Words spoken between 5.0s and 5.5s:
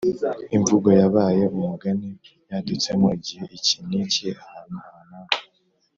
n’aha.